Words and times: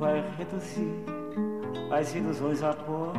vai 0.00 0.24
reduzir 0.38 1.04
as 1.92 2.14
ilusões 2.14 2.62
a 2.62 2.72
pó. 2.72 3.12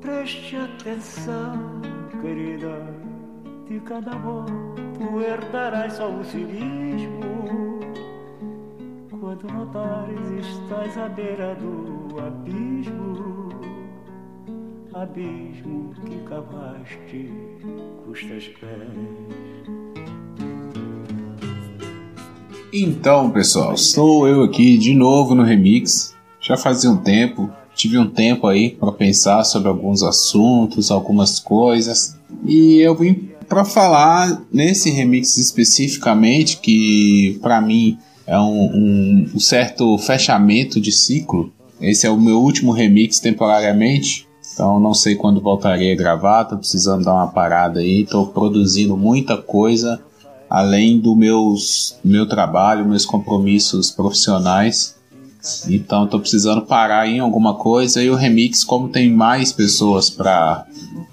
Preste 0.00 0.56
atenção, 0.56 1.80
querida, 2.20 2.84
de 3.68 3.78
cada 3.80 4.10
amor 4.10 4.46
tu 4.98 5.20
herdarás 5.20 5.92
só 5.94 6.10
o 6.10 6.24
cinismo. 6.24 7.78
Quando 9.20 9.46
notares 9.52 10.46
estás 10.46 10.98
à 10.98 11.08
beira 11.08 11.54
do 11.54 12.18
abismo, 12.18 13.50
abismo 14.94 15.94
que 16.04 16.20
cavaste 16.24 17.30
custas 18.04 18.48
pés. 18.48 19.87
Então, 22.72 23.30
pessoal, 23.30 23.72
estou 23.72 24.28
eu 24.28 24.42
aqui 24.42 24.76
de 24.76 24.94
novo 24.94 25.34
no 25.34 25.42
remix. 25.42 26.14
Já 26.40 26.56
fazia 26.56 26.90
um 26.90 26.98
tempo, 26.98 27.50
tive 27.74 27.98
um 27.98 28.08
tempo 28.08 28.46
aí 28.46 28.70
para 28.70 28.92
pensar 28.92 29.42
sobre 29.44 29.68
alguns 29.68 30.02
assuntos, 30.02 30.90
algumas 30.90 31.40
coisas, 31.40 32.16
e 32.44 32.78
eu 32.78 32.94
vim 32.94 33.30
para 33.48 33.64
falar 33.64 34.42
nesse 34.52 34.90
remix 34.90 35.38
especificamente 35.38 36.58
que 36.58 37.38
para 37.40 37.60
mim 37.60 37.98
é 38.26 38.38
um, 38.38 38.64
um, 38.66 39.30
um 39.34 39.40
certo 39.40 39.96
fechamento 39.96 40.78
de 40.78 40.92
ciclo. 40.92 41.50
Esse 41.80 42.06
é 42.06 42.10
o 42.10 42.20
meu 42.20 42.38
último 42.38 42.72
remix 42.72 43.18
temporariamente. 43.18 44.28
Então 44.52 44.78
não 44.78 44.92
sei 44.92 45.14
quando 45.14 45.40
voltarei 45.40 45.92
a 45.92 45.96
gravar, 45.96 46.44
tô 46.44 46.58
precisando 46.58 47.04
dar 47.04 47.14
uma 47.14 47.28
parada 47.28 47.80
aí, 47.80 48.04
tô 48.04 48.26
produzindo 48.26 48.96
muita 48.96 49.38
coisa 49.38 50.02
além 50.48 50.98
do 50.98 51.14
meus 51.14 51.96
meu 52.04 52.26
trabalho, 52.26 52.84
meus 52.84 53.04
compromissos 53.04 53.90
profissionais. 53.90 54.96
Então 55.68 56.04
estou 56.04 56.20
precisando 56.20 56.62
parar 56.62 57.06
em 57.06 57.20
alguma 57.20 57.54
coisa 57.54 58.02
e 58.02 58.10
o 58.10 58.14
remix, 58.14 58.64
como 58.64 58.88
tem 58.88 59.10
mais 59.10 59.52
pessoas 59.52 60.10
para 60.10 60.66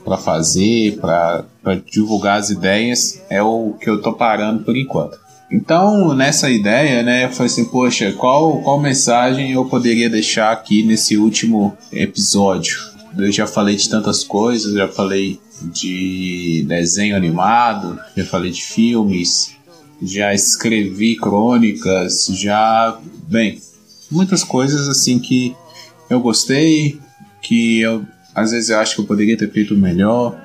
para 0.04 0.18
fazer, 0.18 1.00
para 1.00 1.46
divulgar 1.92 2.38
as 2.38 2.52
ideias, 2.52 3.24
é 3.28 3.42
o 3.42 3.74
que 3.82 3.90
eu 3.90 3.96
estou 3.96 4.14
parando 4.14 4.64
por 4.64 4.78
enquanto. 4.78 5.18
Então, 5.52 6.14
nessa 6.14 6.50
ideia, 6.50 7.02
né, 7.02 7.28
falei 7.30 7.52
assim, 7.52 7.66
poxa, 7.66 8.12
qual, 8.14 8.62
qual 8.62 8.80
mensagem 8.80 9.52
eu 9.52 9.66
poderia 9.66 10.10
deixar 10.10 10.52
aqui 10.52 10.84
nesse 10.84 11.18
último 11.18 11.76
episódio? 11.92 12.78
Eu 13.18 13.32
já 13.32 13.48
falei 13.48 13.76
de 13.76 13.90
tantas 13.90 14.24
coisas, 14.24 14.74
já 14.74 14.88
falei 14.88 15.40
de 15.62 16.66
desenho 16.68 17.16
animado, 17.16 18.00
já 18.16 18.26
falei 18.26 18.52
de 18.52 18.64
filmes, 18.64 19.56
já 20.02 20.34
escrevi 20.34 21.16
crônicas, 21.16 22.28
já. 22.34 23.00
Bem, 23.28 23.62
muitas 24.12 24.44
coisas 24.44 24.88
assim 24.88 25.20
que 25.20 25.56
eu 26.10 26.20
gostei, 26.20 27.00
que 27.42 27.80
eu 27.82 28.06
às 28.36 28.52
vezes 28.52 28.70
eu 28.70 28.80
acho 28.80 28.96
que 28.96 29.02
eu 29.02 29.06
poderia 29.06 29.38
ter 29.38 29.50
feito 29.50 29.76
melhor. 29.76 30.38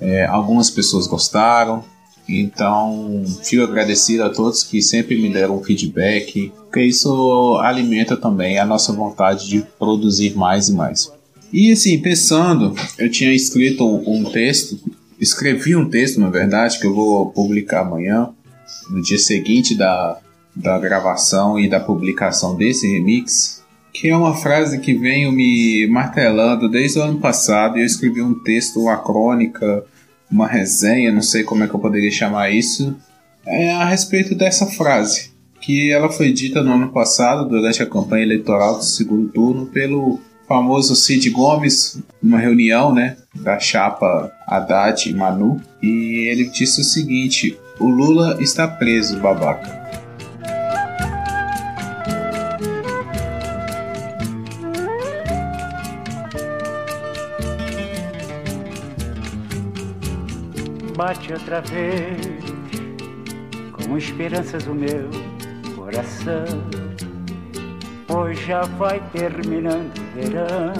É, 0.00 0.26
algumas 0.26 0.68
pessoas 0.68 1.06
gostaram, 1.06 1.84
então 2.28 3.22
fico 3.44 3.62
agradecido 3.62 4.24
a 4.24 4.30
todos 4.30 4.64
que 4.64 4.82
sempre 4.82 5.20
me 5.22 5.32
deram 5.32 5.62
feedback, 5.62 6.52
porque 6.56 6.82
isso 6.82 7.56
alimenta 7.62 8.16
também 8.16 8.58
a 8.58 8.66
nossa 8.66 8.92
vontade 8.92 9.48
de 9.48 9.60
produzir 9.78 10.34
mais 10.34 10.68
e 10.68 10.72
mais. 10.72 11.12
E 11.52 11.70
assim, 11.70 12.00
pensando, 12.00 12.74
eu 12.98 13.10
tinha 13.10 13.32
escrito 13.32 13.86
um, 13.86 14.24
texto, 14.24 14.80
escrevi 15.20 15.76
um 15.76 15.88
texto, 15.88 16.18
na 16.18 16.30
verdade, 16.30 16.80
que 16.80 16.86
eu 16.86 16.94
vou 16.94 17.30
publicar 17.30 17.80
amanhã, 17.80 18.30
no 18.88 19.02
dia 19.02 19.18
seguinte 19.18 19.76
da, 19.76 20.18
da 20.56 20.78
gravação 20.78 21.60
e 21.60 21.68
da 21.68 21.78
publicação 21.78 22.56
desse 22.56 22.90
remix, 22.90 23.62
que 23.92 24.08
é 24.08 24.16
uma 24.16 24.34
frase 24.34 24.80
que 24.80 24.94
venho 24.94 25.30
me 25.30 25.86
martelando 25.88 26.70
desde 26.70 26.98
o 26.98 27.02
ano 27.02 27.18
passado. 27.20 27.78
Eu 27.78 27.84
escrevi 27.84 28.22
um 28.22 28.42
texto, 28.42 28.80
uma 28.80 28.96
crônica, 28.96 29.84
uma 30.30 30.46
resenha, 30.46 31.12
não 31.12 31.20
sei 31.20 31.44
como 31.44 31.64
é 31.64 31.68
que 31.68 31.74
eu 31.74 31.80
poderia 31.80 32.10
chamar 32.10 32.50
isso, 32.50 32.96
é 33.44 33.72
a 33.72 33.84
respeito 33.84 34.34
dessa 34.34 34.66
frase, 34.66 35.32
que 35.60 35.90
ela 35.90 36.08
foi 36.08 36.32
dita 36.32 36.62
no 36.62 36.72
ano 36.72 36.88
passado, 36.88 37.46
durante 37.46 37.82
a 37.82 37.86
campanha 37.86 38.24
eleitoral 38.24 38.78
do 38.78 38.84
segundo 38.84 39.28
turno, 39.28 39.66
pelo 39.66 40.18
famoso 40.46 40.94
Cid 40.94 41.30
Gomes, 41.30 42.00
numa 42.22 42.38
reunião, 42.38 42.94
né, 42.94 43.16
da 43.34 43.58
chapa 43.58 44.32
Haddad 44.46 45.08
e 45.08 45.14
Manu, 45.14 45.60
e 45.82 46.28
ele 46.30 46.44
disse 46.44 46.80
o 46.80 46.84
seguinte: 46.84 47.58
"O 47.78 47.88
Lula 47.88 48.38
está 48.40 48.66
preso, 48.68 49.18
babaca". 49.20 49.80
Bate 60.96 61.32
outra 61.32 61.60
vez, 61.62 62.20
com 63.72 63.96
esperanças 63.96 64.66
o 64.66 64.74
meu 64.74 65.10
coração 65.74 66.82
pois 68.12 68.38
já 68.40 68.60
vai 68.62 69.00
terminando 69.10 70.01
verão. 70.14 70.72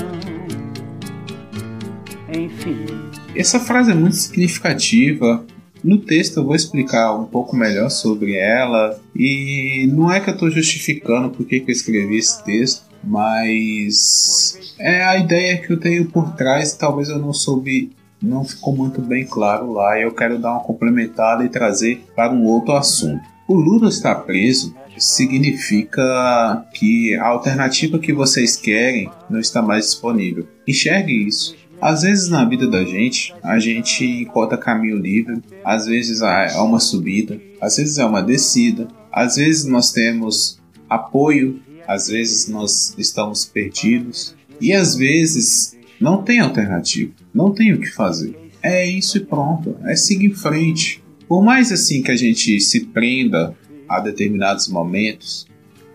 Enfim. 2.29 2.87
Essa 3.35 3.61
frase 3.61 3.91
é 3.91 3.95
muito 3.95 4.17
significativa. 4.17 5.45
No 5.83 5.99
texto 5.99 6.39
eu 6.39 6.45
vou 6.45 6.55
explicar 6.55 7.15
um 7.15 7.25
pouco 7.25 7.57
melhor 7.57 7.91
sobre 7.91 8.37
ela. 8.37 9.01
E 9.15 9.89
não 9.93 10.11
é 10.11 10.21
que 10.21 10.31
eu 10.31 10.35
estou 10.35 10.51
justificando 10.51 11.31
por 11.31 11.45
que 11.45 11.57
eu 11.67 11.73
escrevi 11.73 12.19
esse 12.19 12.43
texto, 12.45 12.85
mas 13.03 14.75
é 14.79 15.03
a 15.03 15.19
ideia 15.19 15.59
que 15.59 15.73
eu 15.73 15.81
tenho 15.81 16.07
por 16.07 16.35
trás. 16.35 16.75
Talvez 16.75 17.09
eu 17.09 17.19
não 17.19 17.33
soube 17.33 17.91
não 18.23 18.45
ficou 18.45 18.75
muito 18.75 19.01
bem 19.03 19.27
claro 19.27 19.73
lá 19.73 19.99
e 19.99 20.03
eu 20.03 20.15
quero 20.15 20.39
dar 20.39 20.53
uma 20.53 20.63
complementada 20.63 21.45
e 21.45 21.49
trazer 21.49 22.05
para 22.15 22.33
um 22.33 22.45
outro 22.45 22.75
assunto. 22.75 23.21
O 23.49 23.55
Lula 23.55 23.89
está 23.89 24.15
preso 24.15 24.73
significa 24.99 26.67
que 26.73 27.15
a 27.15 27.27
alternativa 27.27 27.99
que 27.99 28.13
vocês 28.13 28.57
querem 28.57 29.11
não 29.29 29.41
está 29.41 29.63
mais 29.63 29.87
disponível. 29.87 30.47
Enxergue 30.67 31.27
isso. 31.27 31.57
Às 31.81 32.03
vezes 32.03 32.29
na 32.29 32.45
vida 32.45 32.69
da 32.69 32.85
gente, 32.85 33.35
a 33.43 33.59
gente 33.59 34.05
encontra 34.05 34.57
caminho 34.57 34.97
livre, 34.97 35.43
às 35.65 35.87
vezes 35.87 36.23
é 36.23 36.57
uma 36.61 36.79
subida, 36.79 37.41
às 37.61 37.77
vezes 37.77 37.99
é 37.99 38.05
uma 38.05 38.23
descida, 38.23 38.87
às 39.11 39.35
vezes 39.35 39.65
nós 39.65 39.91
temos 39.91 40.61
apoio, 40.89 41.61
às 41.87 42.07
vezes 42.07 42.49
nós 42.49 42.95
estamos 42.97 43.45
perdidos 43.45 44.37
e 44.61 44.73
às 44.73 44.95
vezes 44.95 45.77
não 46.01 46.23
tem 46.23 46.39
alternativa, 46.39 47.13
não 47.35 47.53
tem 47.53 47.73
o 47.73 47.81
que 47.81 47.91
fazer. 47.91 48.39
É 48.63 48.87
isso 48.87 49.17
e 49.17 49.21
pronto, 49.21 49.77
é 49.85 49.97
seguir 49.97 50.27
em 50.27 50.35
frente. 50.35 51.03
Por 51.27 51.43
mais 51.43 51.73
assim 51.73 52.01
que 52.01 52.11
a 52.11 52.17
gente 52.17 52.61
se 52.61 52.81
prenda 52.87 53.57
a 53.93 54.01
determinados 54.01 54.69
momentos, 54.69 55.47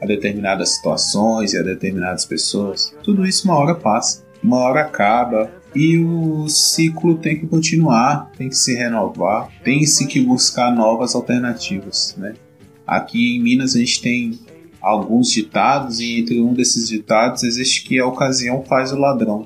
a 0.02 0.06
determinadas 0.06 0.76
situações 0.76 1.54
e 1.54 1.58
a 1.58 1.64
determinadas 1.64 2.26
pessoas. 2.26 2.94
Tudo 3.04 3.26
isso 3.26 3.48
uma 3.48 3.58
hora 3.58 3.76
passa, 3.76 4.24
uma 4.44 4.58
hora 4.58 4.82
acaba 4.82 5.52
e 5.76 5.98
o 5.98 6.48
ciclo 6.48 7.18
tem 7.18 7.40
que 7.40 7.48
continuar, 7.48 8.32
tem 8.38 8.50
que 8.50 8.56
se 8.56 8.76
renovar, 8.76 9.50
tem-se 9.64 10.08
que 10.08 10.20
buscar 10.20 10.72
novas 10.72 11.16
alternativas. 11.16 12.16
Né? 12.18 12.36
Aqui 12.86 13.36
em 13.36 13.42
Minas 13.42 13.76
a 13.76 13.80
gente 13.80 14.02
tem 14.02 14.40
alguns 14.82 15.32
ditados, 15.32 16.00
e 16.00 16.20
entre 16.20 16.40
um 16.40 16.54
desses 16.54 16.88
ditados 16.88 17.44
existe 17.44 17.84
que 17.84 18.00
a 18.00 18.06
ocasião 18.06 18.64
faz 18.64 18.92
o 18.92 18.98
ladrão. 18.98 19.46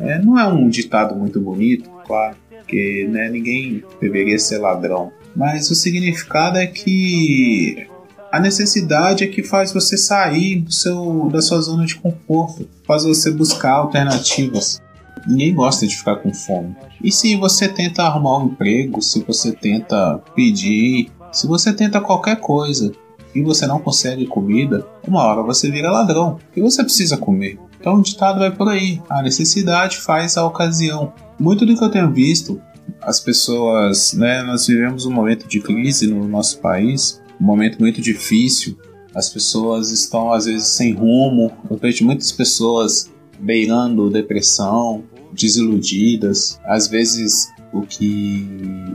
É, 0.00 0.18
não 0.18 0.38
é 0.38 0.46
um 0.46 0.68
ditado 0.68 1.14
muito 1.14 1.40
bonito, 1.40 1.88
claro, 2.04 2.36
porque 2.50 3.08
né, 3.08 3.28
ninguém 3.30 3.82
deveria 4.00 4.38
ser 4.38 4.58
ladrão, 4.58 5.12
mas 5.34 5.70
o 5.70 5.74
significado 5.74 6.58
é 6.58 6.66
que 6.66 7.86
a 8.34 8.40
necessidade 8.40 9.22
é 9.22 9.26
que 9.28 9.42
faz 9.42 9.72
você 9.72 9.96
sair 9.96 10.60
do 10.60 10.72
seu, 10.72 11.28
da 11.32 11.40
sua 11.40 11.60
zona 11.60 11.86
de 11.86 11.94
conforto, 11.94 12.68
faz 12.84 13.04
você 13.04 13.30
buscar 13.30 13.72
alternativas. 13.72 14.82
Ninguém 15.26 15.54
gosta 15.54 15.86
de 15.86 15.96
ficar 15.96 16.16
com 16.16 16.34
fome. 16.34 16.74
E 17.02 17.12
se 17.12 17.36
você 17.36 17.68
tenta 17.68 18.02
arrumar 18.02 18.38
um 18.38 18.46
emprego, 18.46 19.00
se 19.00 19.22
você 19.22 19.52
tenta 19.52 20.18
pedir, 20.34 21.10
se 21.32 21.46
você 21.46 21.72
tenta 21.72 22.00
qualquer 22.00 22.40
coisa 22.40 22.92
e 23.34 23.40
você 23.40 23.66
não 23.66 23.78
consegue 23.78 24.26
comida, 24.26 24.86
uma 25.06 25.22
hora 25.22 25.42
você 25.42 25.70
vira 25.70 25.90
ladrão 25.90 26.38
e 26.56 26.60
você 26.60 26.82
precisa 26.82 27.16
comer. 27.16 27.58
Então 27.78 27.94
o 27.94 28.02
ditado 28.02 28.38
vai 28.38 28.50
por 28.50 28.68
aí: 28.68 29.00
a 29.08 29.22
necessidade 29.22 29.98
faz 29.98 30.36
a 30.36 30.44
ocasião. 30.44 31.12
Muito 31.38 31.64
do 31.64 31.76
que 31.76 31.84
eu 31.84 31.90
tenho 31.90 32.12
visto, 32.12 32.60
as 33.00 33.20
pessoas, 33.20 34.12
né, 34.14 34.42
nós 34.42 34.66
vivemos 34.66 35.06
um 35.06 35.10
momento 35.12 35.46
de 35.46 35.60
crise 35.60 36.06
no 36.06 36.26
nosso 36.26 36.58
país, 36.60 37.22
um 37.40 37.44
momento 37.44 37.78
muito 37.78 38.00
difícil. 38.00 38.78
As 39.14 39.28
pessoas 39.28 39.90
estão 39.90 40.32
às 40.32 40.46
vezes 40.46 40.68
sem 40.68 40.92
rumo. 40.92 41.52
Eu 41.70 41.76
vejo 41.76 42.04
muitas 42.04 42.32
pessoas 42.32 43.12
beirando 43.38 44.10
depressão, 44.10 45.04
desiludidas, 45.32 46.58
às 46.64 46.88
vezes 46.88 47.52
o 47.72 47.82
que 47.82 48.46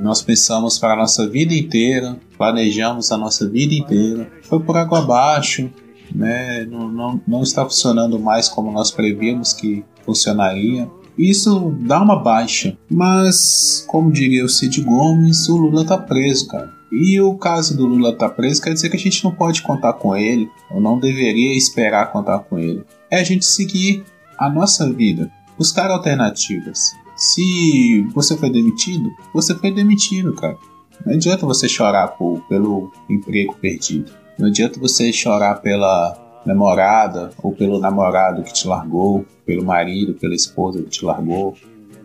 nós 0.01 0.21
pensamos 0.21 0.80
para 0.80 0.94
a 0.94 0.95
nossa 0.95 1.27
vida 1.27 1.53
inteira, 1.53 2.18
planejamos 2.38 3.12
a 3.12 3.18
nossa 3.18 3.47
vida 3.47 3.74
inteira, 3.74 4.31
foi 4.44 4.59
por 4.62 4.77
água 4.77 5.00
abaixo, 5.00 5.69
né? 6.15 6.65
não, 6.65 6.89
não, 6.89 7.21
não 7.27 7.44
está 7.44 7.63
funcionando 7.65 8.18
mais 8.18 8.47
como 8.47 8.71
nós 8.71 8.89
prevíamos 8.89 9.51
que 9.51 9.83
funcionaria. 10.06 10.89
Isso 11.19 11.75
dá 11.81 12.01
uma 12.01 12.16
baixa, 12.16 12.77
mas, 12.89 13.83
como 13.89 14.10
diria 14.10 14.45
o 14.45 14.48
Cid 14.48 14.80
Gomes, 14.81 15.50
o 15.50 15.57
Lula 15.57 15.83
tá 15.83 15.98
preso, 15.98 16.48
cara. 16.48 16.71
E 16.89 17.19
o 17.19 17.36
caso 17.36 17.75
do 17.75 17.86
Lula 17.86 18.16
tá 18.16 18.30
preso 18.30 18.62
quer 18.62 18.74
dizer 18.74 18.89
que 18.89 18.95
a 18.95 19.00
gente 19.00 19.21
não 19.25 19.31
pode 19.31 19.62
contar 19.62 19.94
com 19.94 20.16
ele, 20.16 20.50
ou 20.71 20.80
não 20.80 20.98
deveria 20.98 21.57
esperar 21.57 22.13
contar 22.13 22.39
com 22.39 22.57
ele. 22.57 22.86
É 23.12 23.19
a 23.19 23.24
gente 23.24 23.45
seguir 23.45 24.06
a 24.38 24.50
nossa 24.50 24.89
vida, 24.94 25.30
buscar 25.57 25.92
alternativas. 25.92 26.94
Se 27.18 28.07
você 28.15 28.38
foi 28.38 28.50
demitido, 28.50 29.12
você 29.33 29.54
foi 29.54 29.72
demitido, 29.72 30.33
cara. 30.33 30.57
Não 31.06 31.13
adianta 31.15 31.45
você 31.45 31.68
chorar 31.68 32.07
por, 32.10 32.39
pelo 32.48 32.94
emprego 33.10 33.57
perdido. 33.60 34.10
Não 34.38 34.48
adianta 34.48 34.80
você 34.80 35.12
chorar 35.12 35.56
pela 35.56 36.29
namorada 36.50 37.30
ou 37.42 37.54
pelo 37.54 37.80
namorado 37.80 38.44
que 38.44 38.51
te 38.51 38.68
largou, 38.68 39.25
pelo 39.46 39.63
marido, 39.63 40.16
pela 40.16 40.34
esposa 40.34 40.81
que 40.81 40.90
te 40.90 41.06
largou, 41.06 41.56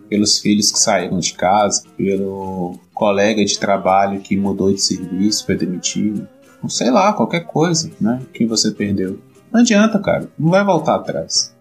pelos 0.09 0.39
filhos 0.39 0.71
que 0.71 0.79
saíram 0.79 1.19
de 1.19 1.33
casa, 1.33 1.83
pelo 1.97 2.79
colega 2.93 3.45
de 3.45 3.59
trabalho 3.59 4.21
que 4.21 4.37
mudou 4.37 4.73
de 4.73 4.81
serviço, 4.81 5.47
foi 5.47 5.57
demitido. 5.57 6.29
Sei 6.69 6.91
lá, 6.91 7.13
qualquer 7.13 7.45
coisa, 7.45 7.91
né? 8.01 8.23
Que 8.33 8.47
você 8.47 8.71
perdeu. 8.71 9.19
Não 9.53 9.61
adianta, 9.61 9.99
cara. 9.99 10.29
Não 10.39 10.51
vai 10.51 10.65
voltar 10.65 10.97
atrás. 10.97 11.55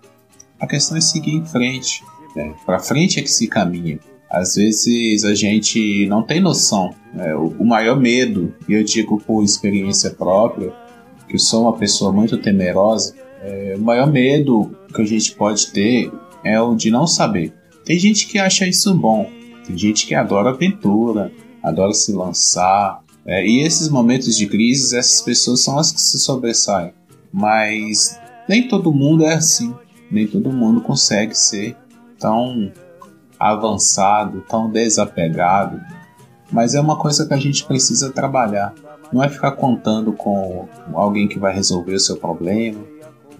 A 0.59 0.67
questão 0.67 0.97
é 0.97 1.01
seguir 1.01 1.35
em 1.35 1.45
frente. 1.45 2.03
Né? 2.35 2.53
Para 2.65 2.79
frente 2.79 3.19
é 3.19 3.23
que 3.23 3.31
se 3.31 3.47
caminha. 3.47 3.99
Às 4.29 4.55
vezes 4.55 5.23
a 5.25 5.35
gente 5.35 6.07
não 6.07 6.23
tem 6.23 6.39
noção. 6.39 6.93
Né? 7.13 7.35
O 7.35 7.65
maior 7.65 7.99
medo, 7.99 8.53
e 8.67 8.73
eu 8.73 8.83
digo 8.83 9.19
por 9.19 9.43
experiência 9.43 10.09
própria, 10.09 10.73
que 11.33 11.37
eu 11.37 11.39
sou 11.39 11.63
uma 11.63 11.73
pessoa 11.73 12.11
muito 12.11 12.37
temerosa, 12.37 13.15
é, 13.41 13.73
o 13.75 13.81
maior 13.81 14.05
medo 14.05 14.69
que 14.93 15.01
a 15.01 15.05
gente 15.05 15.33
pode 15.33 15.71
ter 15.71 16.11
é 16.43 16.61
o 16.61 16.75
de 16.75 16.91
não 16.91 17.07
saber. 17.07 17.51
Tem 17.83 17.97
gente 17.97 18.27
que 18.27 18.37
acha 18.37 18.67
isso 18.67 18.93
bom, 18.93 19.27
tem 19.65 19.75
gente 19.75 20.05
que 20.05 20.13
adora 20.13 20.51
aventura, 20.51 21.31
adora 21.63 21.91
se 21.91 22.13
lançar. 22.13 23.01
É, 23.25 23.43
e 23.43 23.65
esses 23.65 23.89
momentos 23.89 24.37
de 24.37 24.45
crise, 24.45 24.95
essas 24.95 25.21
pessoas 25.21 25.61
são 25.61 25.79
as 25.79 25.91
que 25.91 25.99
se 25.99 26.19
sobressaem. 26.19 26.93
Mas 27.31 28.15
nem 28.47 28.67
todo 28.67 28.93
mundo 28.93 29.25
é 29.25 29.33
assim. 29.33 29.73
Nem 30.11 30.27
todo 30.27 30.53
mundo 30.53 30.81
consegue 30.81 31.33
ser 31.33 31.75
tão 32.19 32.71
avançado, 33.39 34.45
tão 34.47 34.69
desapegado, 34.69 35.81
mas 36.51 36.75
é 36.75 36.79
uma 36.79 36.95
coisa 36.95 37.25
que 37.25 37.33
a 37.33 37.37
gente 37.37 37.65
precisa 37.65 38.11
trabalhar. 38.11 38.75
Não 39.13 39.23
é 39.23 39.29
ficar 39.29 39.51
contando 39.51 40.13
com 40.13 40.67
alguém 40.93 41.27
que 41.27 41.37
vai 41.39 41.53
resolver 41.53 41.93
o 41.93 41.99
seu 41.99 42.17
problema, 42.17 42.83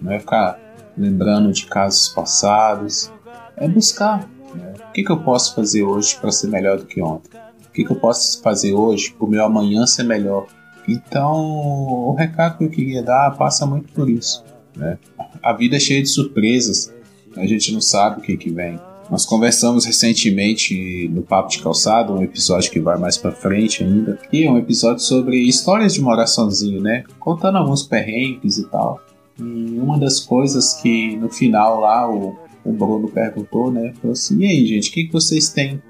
não 0.00 0.12
é 0.12 0.20
ficar 0.20 0.58
lembrando 0.96 1.52
de 1.52 1.66
casos 1.66 2.08
passados, 2.08 3.12
é 3.56 3.68
buscar. 3.68 4.28
Né? 4.54 4.74
O 4.88 4.92
que, 4.92 5.02
que 5.02 5.10
eu 5.10 5.18
posso 5.18 5.54
fazer 5.54 5.82
hoje 5.82 6.16
para 6.20 6.30
ser 6.30 6.48
melhor 6.48 6.78
do 6.78 6.86
que 6.86 7.02
ontem? 7.02 7.30
O 7.66 7.72
que, 7.72 7.84
que 7.84 7.90
eu 7.90 7.96
posso 7.96 8.40
fazer 8.40 8.72
hoje 8.72 9.12
para 9.12 9.26
o 9.26 9.28
meu 9.28 9.44
amanhã 9.44 9.84
ser 9.86 10.04
melhor? 10.04 10.46
Então, 10.86 11.34
o 11.34 12.14
recado 12.14 12.58
que 12.58 12.64
eu 12.64 12.70
queria 12.70 13.02
dar 13.02 13.36
passa 13.36 13.66
muito 13.66 13.92
por 13.92 14.08
isso. 14.08 14.44
Né? 14.76 14.98
A 15.42 15.52
vida 15.52 15.76
é 15.76 15.80
cheia 15.80 16.02
de 16.02 16.08
surpresas 16.08 16.94
a 17.36 17.46
gente 17.46 17.72
não 17.72 17.80
sabe 17.80 18.20
o 18.20 18.22
que, 18.22 18.36
que 18.36 18.50
vem. 18.50 18.80
Nós 19.10 19.26
conversamos 19.26 19.84
recentemente 19.84 21.08
no 21.08 21.22
Papo 21.22 21.50
de 21.50 21.62
Calçado, 21.62 22.14
um 22.14 22.22
episódio 22.22 22.70
que 22.70 22.80
vai 22.80 22.98
mais 22.98 23.18
para 23.18 23.32
frente 23.32 23.84
ainda, 23.84 24.18
e 24.32 24.48
um 24.48 24.56
episódio 24.56 25.02
sobre 25.02 25.38
histórias 25.38 25.94
de 25.94 26.00
morar 26.00 26.26
sozinho, 26.26 26.80
né? 26.80 27.04
Contando 27.18 27.58
alguns 27.58 27.82
perrengues 27.82 28.58
e 28.58 28.64
tal. 28.64 29.00
E 29.38 29.78
uma 29.78 29.98
das 29.98 30.20
coisas 30.20 30.74
que 30.74 31.16
no 31.16 31.28
final 31.28 31.80
lá 31.80 32.10
o, 32.10 32.36
o 32.64 32.72
Bruno 32.72 33.08
perguntou, 33.08 33.70
né? 33.70 33.92
Falou 34.00 34.12
assim: 34.12 34.38
e 34.38 34.46
aí, 34.46 34.66
gente, 34.66 34.90
o 34.90 34.92
que, 34.92 35.04
que 35.04 35.12
vocês 35.12 35.50
têm 35.50 35.82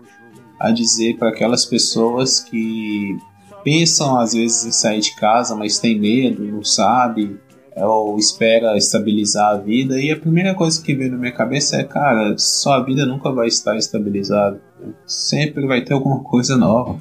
a 0.59 0.71
dizer 0.71 1.17
para 1.17 1.29
aquelas 1.29 1.65
pessoas 1.65 2.41
que 2.41 3.17
pensam 3.63 4.19
às 4.19 4.35
vezes 4.35 4.67
em 4.67 4.73
sair 4.73 5.01
de 5.01 5.15
casa, 5.17 5.55
mas 5.55 5.79
tem 5.79 5.99
medo, 5.99 6.45
não 6.45 6.65
sabe, 6.65 7.39
ou 7.77 8.19
espera 8.19 8.77
estabilizar 8.77 9.55
a 9.55 9.57
vida. 9.57 10.01
E 10.01 10.11
a 10.11 10.17
primeira 10.17 10.55
coisa 10.55 10.81
que 10.81 10.95
vem 10.95 11.11
na 11.11 11.17
minha 11.17 11.33
cabeça 11.33 11.77
é, 11.77 11.85
cara, 11.85 12.37
sua 12.39 12.81
vida 12.81 13.05
nunca 13.05 13.31
vai 13.33 13.49
estar 13.49 13.77
estabilizada. 13.77 14.61
Sempre 15.07 15.67
vai 15.67 15.83
ter 15.83 15.95
alguma 15.95 16.21
coisa 16.21 16.57
nova. 16.57 16.99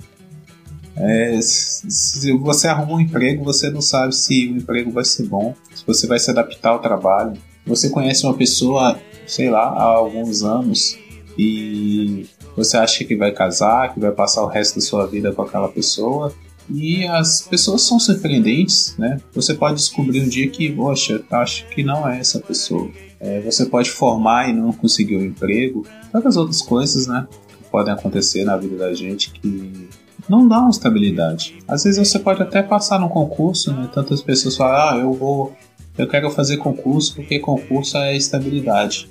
É, 0.95 1.39
se 1.41 2.31
você 2.33 2.67
arruma 2.67 2.93
um 2.93 2.99
emprego, 2.99 3.43
você 3.43 3.69
não 3.69 3.81
sabe 3.81 4.15
se 4.15 4.47
o 4.47 4.57
emprego 4.57 4.91
vai 4.91 5.03
ser 5.03 5.27
bom, 5.27 5.55
se 5.73 5.83
você 5.85 6.07
vai 6.07 6.19
se 6.19 6.29
adaptar 6.29 6.69
ao 6.69 6.79
trabalho. 6.79 7.33
Você 7.65 7.89
conhece 7.89 8.25
uma 8.25 8.33
pessoa, 8.33 8.99
sei 9.25 9.49
lá, 9.49 9.63
há 9.63 9.83
alguns 9.83 10.43
anos 10.43 10.97
e 11.37 12.27
você 12.55 12.77
acha 12.77 13.03
que 13.03 13.15
vai 13.15 13.31
casar, 13.31 13.93
que 13.93 13.99
vai 13.99 14.11
passar 14.11 14.43
o 14.43 14.47
resto 14.47 14.75
da 14.75 14.81
sua 14.81 15.07
vida 15.07 15.31
com 15.31 15.41
aquela 15.41 15.69
pessoa 15.69 16.33
e 16.69 17.05
as 17.07 17.41
pessoas 17.41 17.81
são 17.81 17.99
surpreendentes, 17.99 18.95
né? 18.97 19.19
Você 19.33 19.53
pode 19.53 19.75
descobrir 19.75 20.21
um 20.21 20.27
dia 20.27 20.47
que, 20.49 20.71
poxa, 20.71 21.21
acho 21.31 21.67
que 21.67 21.83
não 21.83 22.07
é 22.07 22.19
essa 22.19 22.39
pessoa. 22.39 22.89
É, 23.19 23.41
você 23.41 23.65
pode 23.65 23.89
formar 23.89 24.49
e 24.49 24.53
não 24.53 24.71
conseguir 24.71 25.17
um 25.17 25.23
emprego. 25.23 25.85
Tantas 26.11 26.37
outras 26.37 26.61
coisas, 26.61 27.07
né? 27.07 27.27
Que 27.47 27.69
podem 27.69 27.93
acontecer 27.93 28.43
na 28.43 28.57
vida 28.57 28.77
da 28.77 28.93
gente 28.93 29.31
que 29.31 29.89
não 30.29 30.47
dão 30.47 30.69
estabilidade. 30.69 31.57
Às 31.67 31.83
vezes 31.83 32.07
você 32.07 32.19
pode 32.19 32.41
até 32.41 32.61
passar 32.61 32.99
num 32.99 33.09
concurso, 33.09 33.73
né? 33.73 33.89
Tantas 33.93 34.21
pessoas 34.21 34.55
falam, 34.55 34.75
ah, 34.75 35.01
eu 35.01 35.13
vou. 35.13 35.53
Eu 35.97 36.07
quero 36.07 36.29
fazer 36.31 36.57
concurso 36.57 37.15
porque 37.15 37.39
concurso 37.39 37.97
é 37.97 38.15
estabilidade. 38.15 39.09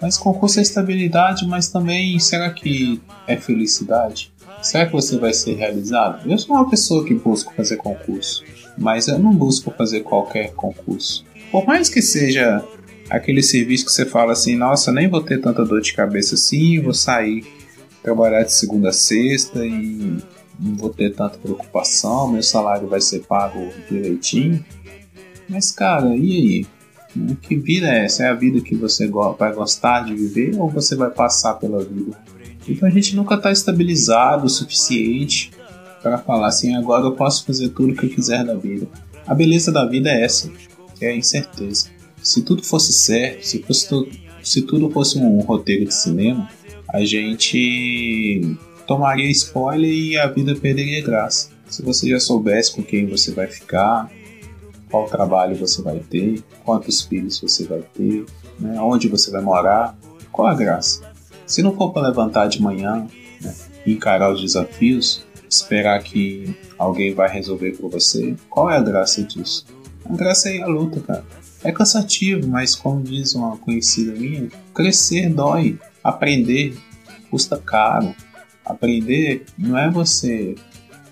Mas 0.00 0.18
concurso 0.18 0.58
é 0.58 0.62
estabilidade, 0.62 1.46
mas 1.46 1.68
também 1.68 2.18
será 2.18 2.50
que 2.50 3.00
é 3.26 3.36
felicidade? 3.36 4.32
Será 4.64 4.86
que 4.86 4.92
você 4.92 5.18
vai 5.18 5.34
ser 5.34 5.56
realizado? 5.56 6.28
Eu 6.28 6.38
sou 6.38 6.56
uma 6.56 6.68
pessoa 6.68 7.04
que 7.04 7.12
busco 7.12 7.52
fazer 7.54 7.76
concurso, 7.76 8.42
mas 8.78 9.08
eu 9.08 9.18
não 9.18 9.34
busco 9.34 9.70
fazer 9.70 10.00
qualquer 10.00 10.54
concurso. 10.54 11.22
Por 11.52 11.66
mais 11.66 11.90
que 11.90 12.00
seja 12.00 12.64
aquele 13.10 13.42
serviço 13.42 13.84
que 13.84 13.92
você 13.92 14.06
fala 14.06 14.32
assim, 14.32 14.56
nossa, 14.56 14.90
nem 14.90 15.06
vou 15.06 15.20
ter 15.20 15.38
tanta 15.38 15.62
dor 15.66 15.82
de 15.82 15.92
cabeça 15.92 16.34
assim, 16.34 16.80
vou 16.80 16.94
sair 16.94 17.44
trabalhar 18.02 18.42
de 18.42 18.52
segunda 18.54 18.88
a 18.88 18.92
sexta 18.92 19.64
e 19.66 20.16
não 20.58 20.76
vou 20.76 20.88
ter 20.88 21.14
tanta 21.14 21.36
preocupação, 21.36 22.32
meu 22.32 22.42
salário 22.42 22.88
vai 22.88 23.02
ser 23.02 23.20
pago 23.20 23.70
direitinho. 23.90 24.64
Mas 25.46 25.70
cara, 25.70 26.16
e 26.16 26.20
aí? 26.32 26.66
Que 27.42 27.54
vida 27.54 27.86
é 27.86 28.06
essa? 28.06 28.24
É 28.24 28.28
a 28.28 28.34
vida 28.34 28.60
que 28.62 28.74
você 28.74 29.06
vai 29.08 29.52
gostar 29.52 30.04
de 30.04 30.14
viver 30.14 30.58
ou 30.58 30.70
você 30.70 30.96
vai 30.96 31.10
passar 31.10 31.54
pela 31.54 31.84
vida? 31.84 32.18
Então 32.68 32.88
a 32.88 32.90
gente 32.90 33.14
nunca 33.14 33.34
está 33.34 33.52
estabilizado 33.52 34.46
o 34.46 34.48
suficiente 34.48 35.50
para 36.02 36.18
falar 36.18 36.48
assim, 36.48 36.74
agora 36.74 37.04
eu 37.04 37.12
posso 37.12 37.44
fazer 37.46 37.70
tudo 37.70 37.94
que 37.94 38.06
eu 38.06 38.10
quiser 38.10 38.44
da 38.44 38.54
vida. 38.54 38.86
A 39.26 39.34
beleza 39.34 39.72
da 39.72 39.86
vida 39.86 40.10
é 40.10 40.22
essa, 40.22 40.50
é 41.00 41.08
a 41.08 41.16
incerteza. 41.16 41.88
Se 42.22 42.42
tudo 42.42 42.62
fosse 42.62 42.92
certo, 42.92 43.46
se, 43.46 43.62
fosse 43.62 43.88
tu, 43.88 44.08
se 44.42 44.62
tudo 44.62 44.90
fosse 44.90 45.18
um 45.18 45.40
roteiro 45.40 45.86
de 45.86 45.94
cinema, 45.94 46.48
a 46.88 47.04
gente 47.04 48.56
tomaria 48.86 49.30
spoiler 49.30 49.90
e 49.90 50.16
a 50.16 50.26
vida 50.26 50.54
perderia 50.54 51.02
graça. 51.02 51.50
Se 51.68 51.82
você 51.82 52.08
já 52.08 52.20
soubesse 52.20 52.74
com 52.74 52.82
quem 52.82 53.06
você 53.06 53.32
vai 53.32 53.46
ficar, 53.46 54.10
qual 54.90 55.06
trabalho 55.06 55.56
você 55.56 55.82
vai 55.82 55.98
ter, 55.98 56.42
quantos 56.64 57.02
filhos 57.02 57.40
você 57.40 57.64
vai 57.64 57.82
ter, 57.94 58.24
né, 58.60 58.78
onde 58.80 59.08
você 59.08 59.30
vai 59.30 59.42
morar, 59.42 59.98
qual 60.30 60.48
a 60.48 60.54
graça? 60.54 61.13
Se 61.46 61.62
não 61.62 61.74
for 61.74 61.92
para 61.92 62.08
levantar 62.08 62.46
de 62.46 62.60
manhã, 62.60 63.06
né, 63.40 63.54
encarar 63.86 64.32
os 64.32 64.40
desafios, 64.40 65.24
esperar 65.48 66.02
que 66.02 66.56
alguém 66.78 67.14
vai 67.14 67.28
resolver 67.28 67.72
por 67.72 67.90
você, 67.90 68.34
qual 68.48 68.70
é 68.70 68.76
a 68.76 68.80
graça 68.80 69.22
disso? 69.22 69.66
A 70.04 70.14
graça 70.14 70.50
é 70.50 70.60
a 70.60 70.66
luta, 70.66 71.00
cara. 71.00 71.24
É 71.62 71.72
cansativo, 71.72 72.46
mas 72.46 72.74
como 72.74 73.02
diz 73.02 73.34
uma 73.34 73.56
conhecida 73.56 74.12
minha, 74.12 74.48
crescer 74.74 75.30
dói, 75.30 75.78
aprender 76.02 76.76
custa 77.30 77.58
caro. 77.58 78.14
Aprender 78.64 79.44
não 79.58 79.76
é 79.76 79.90
você 79.90 80.54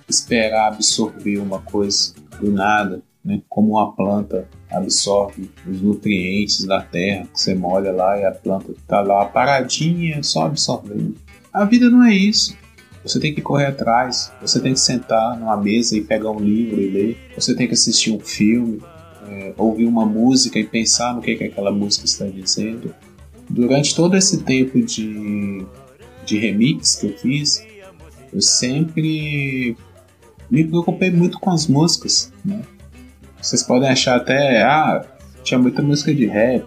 esperar 0.09 0.69
absorver 0.69 1.39
uma 1.39 1.61
coisa 1.61 2.15
do 2.41 2.53
nada, 2.53 3.03
né? 3.25 3.41
como 3.49 3.73
uma 3.73 3.93
planta 3.93 4.49
absorve 4.71 5.51
os 5.67 5.81
nutrientes 5.81 6.65
da 6.65 6.81
terra, 6.81 7.27
você 7.33 7.55
molha 7.55 7.93
lá 7.93 8.19
e 8.19 8.25
a 8.25 8.33
planta 8.33 8.73
está 8.73 9.01
lá 9.01 9.25
paradinha, 9.25 10.23
só 10.23 10.47
absorvendo. 10.47 11.15
A 11.53 11.65
vida 11.65 11.91
não 11.91 12.05
é 12.05 12.15
isso. 12.15 12.57
Você 13.05 13.19
tem 13.19 13.35
que 13.35 13.43
correr 13.43 13.67
atrás, 13.67 14.33
você 14.41 14.61
tem 14.61 14.75
que 14.75 14.81
sentar 14.81 15.37
numa 15.39 15.57
mesa 15.57 15.97
e 15.97 16.03
pegar 16.03 16.31
um 16.31 16.39
livro 16.39 16.81
e 16.81 16.89
ler, 16.89 17.19
você 17.37 17.55
tem 17.55 17.67
que 17.67 17.75
assistir 17.75 18.13
um 18.13 18.21
filme, 18.21 18.81
é, 19.29 19.53
ouvir 19.59 19.87
uma 19.87 20.07
música 20.07 20.59
e 20.59 20.65
pensar 20.65 21.15
no 21.15 21.21
que, 21.21 21.35
que 21.35 21.45
aquela 21.45 21.73
música 21.73 22.05
está 22.05 22.27
dizendo. 22.27 22.95
Durante 23.51 23.95
todo 23.95 24.17
esse 24.17 24.45
tempo 24.45 24.81
de 24.81 25.67
de 26.25 26.39
remix 26.39 26.97
que 26.97 27.07
eu 27.07 27.19
fiz, 27.19 27.65
eu 28.33 28.41
sempre 28.41 29.77
me 30.51 30.65
preocupei 30.65 31.11
muito 31.11 31.39
com 31.39 31.51
as 31.51 31.67
músicas, 31.67 32.33
né? 32.45 32.63
Vocês 33.43 33.63
podem 33.63 33.89
achar 33.89 34.17
até, 34.17 34.63
ah, 34.63 35.05
tinha 35.43 35.59
muita 35.59 35.83
música 35.83 36.15
de 36.15 36.27
rap, 36.27 36.65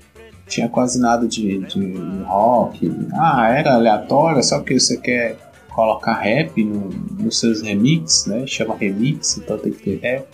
tinha 0.47 0.67
quase 0.67 0.99
nada 0.99 1.27
de, 1.27 1.59
de 1.59 1.93
rock, 2.23 2.91
ah, 3.13 3.49
era 3.49 3.73
aleatória, 3.73 4.43
só 4.43 4.59
que 4.59 4.77
você 4.77 4.97
quer 4.97 5.37
colocar 5.69 6.13
rap 6.13 6.63
no, 6.63 6.89
nos 7.19 7.39
seus 7.39 7.61
remix, 7.61 8.25
né? 8.25 8.45
Chama 8.45 8.75
remix, 8.75 9.37
então 9.37 9.57
tem 9.57 9.71
que 9.71 9.83
ter 9.83 9.99
rap. 10.01 10.25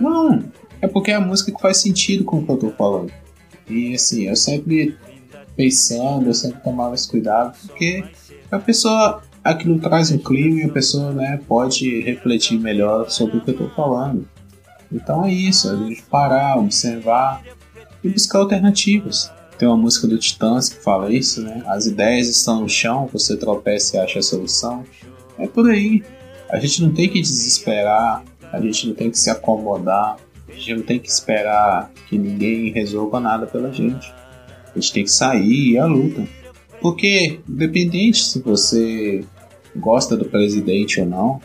Não, 0.00 0.44
é 0.82 0.86
porque 0.86 1.10
é 1.10 1.14
a 1.14 1.20
música 1.20 1.52
que 1.52 1.60
faz 1.60 1.78
sentido 1.78 2.24
com 2.24 2.38
o 2.38 2.44
que 2.44 2.50
eu 2.50 2.56
tô 2.56 2.70
falando. 2.70 3.12
E 3.68 3.94
assim, 3.94 4.28
eu 4.28 4.36
sempre 4.36 4.96
pensando, 5.56 6.26
eu 6.26 6.34
sempre 6.34 6.60
tomava 6.60 6.94
esse 6.94 7.08
cuidado, 7.08 7.56
porque 7.66 8.04
a 8.50 8.58
pessoa 8.58 9.22
aquilo 9.42 9.78
traz 9.78 10.10
um 10.10 10.18
clima 10.18 10.60
e 10.60 10.64
a 10.64 10.68
pessoa 10.68 11.12
né, 11.12 11.40
pode 11.48 12.00
refletir 12.00 12.58
melhor 12.58 13.10
sobre 13.10 13.38
o 13.38 13.40
que 13.40 13.50
eu 13.50 13.54
estou 13.54 13.70
falando. 13.70 14.26
Então 14.92 15.24
é 15.24 15.32
isso, 15.32 15.70
a 15.70 15.76
gente 15.76 16.02
parar, 16.02 16.58
observar 16.58 17.42
e 18.02 18.08
buscar 18.08 18.38
alternativas. 18.38 19.30
Tem 19.58 19.66
uma 19.68 19.76
música 19.76 20.06
do 20.06 20.16
Titãs 20.18 20.68
que 20.68 20.82
fala 20.82 21.12
isso, 21.12 21.42
né? 21.42 21.62
As 21.66 21.86
ideias 21.86 22.28
estão 22.28 22.60
no 22.60 22.68
chão, 22.68 23.08
você 23.12 23.36
tropeça 23.36 23.96
e 23.96 24.00
acha 24.00 24.20
a 24.20 24.22
solução. 24.22 24.84
É 25.36 25.46
por 25.46 25.68
aí. 25.68 26.02
A 26.48 26.58
gente 26.58 26.82
não 26.82 26.92
tem 26.92 27.08
que 27.08 27.20
desesperar, 27.20 28.22
a 28.52 28.60
gente 28.60 28.86
não 28.86 28.94
tem 28.94 29.10
que 29.10 29.18
se 29.18 29.28
acomodar, 29.28 30.16
a 30.48 30.52
gente 30.52 30.74
não 30.74 30.82
tem 30.82 30.98
que 30.98 31.08
esperar 31.08 31.90
que 32.08 32.16
ninguém 32.16 32.70
resolva 32.72 33.20
nada 33.20 33.46
pela 33.46 33.72
gente. 33.72 34.12
A 34.74 34.78
gente 34.78 34.92
tem 34.92 35.04
que 35.04 35.10
sair 35.10 35.44
e 35.44 35.72
ir 35.72 35.78
à 35.78 35.86
luta. 35.86 36.26
Porque, 36.80 37.40
independente 37.48 38.24
se 38.24 38.40
você 38.40 39.24
gosta 39.74 40.16
do 40.16 40.24
presidente 40.24 41.00
ou 41.00 41.06
não, 41.06 41.40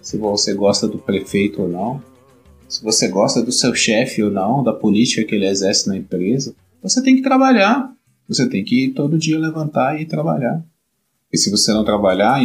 se 0.00 0.16
você 0.16 0.54
gosta 0.54 0.86
do 0.86 0.98
prefeito 0.98 1.62
ou 1.62 1.68
não, 1.68 2.02
se 2.70 2.84
você 2.84 3.08
gosta 3.08 3.42
do 3.42 3.50
seu 3.50 3.74
chefe 3.74 4.22
ou 4.22 4.30
não, 4.30 4.62
da 4.62 4.72
política 4.72 5.24
que 5.24 5.34
ele 5.34 5.46
exerce 5.46 5.88
na 5.88 5.96
empresa, 5.96 6.54
você 6.80 7.02
tem 7.02 7.16
que 7.16 7.22
trabalhar. 7.22 7.92
Você 8.28 8.48
tem 8.48 8.64
que 8.64 8.84
ir 8.84 8.90
todo 8.90 9.18
dia 9.18 9.36
levantar 9.36 10.00
e 10.00 10.06
trabalhar. 10.06 10.64
E 11.32 11.36
se 11.36 11.50
você 11.50 11.72
não 11.72 11.84
trabalhar, 11.84 12.40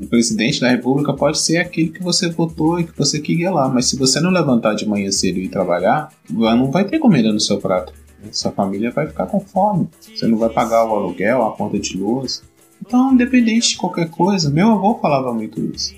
o 0.00 0.06
presidente 0.06 0.62
da 0.62 0.70
república 0.70 1.12
pode 1.12 1.38
ser 1.38 1.58
aquele 1.58 1.90
que 1.90 2.02
você 2.02 2.30
votou 2.30 2.80
e 2.80 2.84
que 2.84 2.96
você 2.96 3.20
queria 3.20 3.50
lá, 3.50 3.68
mas 3.68 3.86
se 3.86 3.96
você 3.96 4.18
não 4.18 4.30
levantar 4.30 4.74
de 4.74 4.88
manhã 4.88 5.10
cedo 5.10 5.38
e 5.38 5.48
trabalhar, 5.48 6.10
não 6.30 6.70
vai 6.70 6.84
ter 6.84 6.98
comida 6.98 7.30
no 7.30 7.38
seu 7.38 7.58
prato. 7.58 7.92
Sua 8.32 8.50
família 8.50 8.90
vai 8.90 9.06
ficar 9.06 9.26
com 9.26 9.40
fome. 9.40 9.88
Você 10.00 10.26
não 10.26 10.38
vai 10.38 10.48
pagar 10.48 10.86
o 10.86 10.94
aluguel, 10.94 11.44
a 11.44 11.52
conta 11.54 11.78
de 11.78 11.98
luz. 11.98 12.42
Então, 12.80 13.12
independente 13.12 13.70
de 13.70 13.76
qualquer 13.76 14.08
coisa, 14.08 14.48
meu 14.48 14.70
avô 14.72 14.98
falava 14.98 15.34
muito 15.34 15.60
isso. 15.60 15.94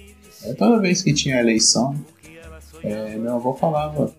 Toda 0.57 0.81
vez 0.81 1.01
que 1.03 1.13
tinha 1.13 1.41
eleição, 1.41 1.95
é, 2.83 3.17
meu 3.17 3.37
avô 3.37 3.55
falava: 3.55 4.13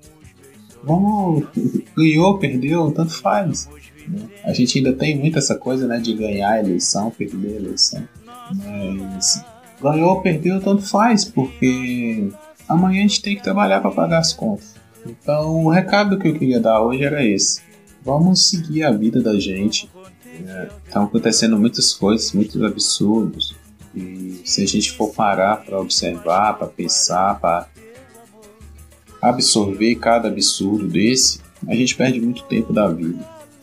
vamos, 0.84 1.46
ganhou, 1.96 2.38
perdeu, 2.38 2.92
tanto 2.92 3.13
faz. 3.13 3.70
Né? 4.08 4.28
A 4.44 4.54
gente 4.54 4.78
ainda 4.78 4.94
tem 4.94 5.18
muito 5.18 5.38
essa 5.38 5.56
coisa 5.56 5.88
né, 5.88 6.00
de 6.00 6.13
ganhar 6.13 6.51
a 6.51 6.60
eleição, 6.60 7.12
perder 7.12 7.54
a 7.54 7.60
eleição. 7.60 8.08
Mas 8.51 9.44
ganhou, 9.82 10.22
perdeu, 10.22 10.60
tanto 10.60 10.82
faz, 10.82 11.25
porque 11.25 12.30
amanhã 12.68 13.00
a 13.00 13.04
gente 13.04 13.22
tem 13.22 13.36
que 13.36 13.44
trabalhar 13.44 13.82
para 13.82 13.92
pagar 13.92 14.20
as 14.20 14.34
contas. 14.34 14.75
Então, 15.06 15.66
o 15.66 15.70
recado 15.70 16.20
que 16.20 16.28
eu 16.28 16.34
queria 16.38 16.60
dar 16.60 16.82
hoje 16.82 17.04
era 17.04 17.24
esse 17.24 17.70
vamos 18.04 18.50
seguir 18.50 18.84
a 18.84 18.92
vida 18.92 19.22
da 19.22 19.39
gente. 19.39 19.89
Estão 20.86 21.04
é, 21.04 21.06
acontecendo 21.06 21.58
muitas 21.60 21.94
coisas, 21.94 22.32
muitos 22.32 22.62
absurdos. 22.63 23.56
E 23.94 24.42
se 24.46 24.63
a 24.63 24.68
gente 24.68 24.92
for 24.92 25.13
parar 25.13 25.58
para 25.58 25.80
observar, 25.80 26.58
para 26.58 26.68
pensar, 26.68 27.39
para 27.39 27.68
absorver 29.21 29.95
cada 29.95 30.27
absurdo 30.27 30.88
desse, 30.88 31.39
a 31.67 31.75
gente 31.75 31.95
perde 31.95 32.21
muito 32.21 32.43
tempo 32.43 32.71
da 32.71 32.88
vida. 32.88 33.19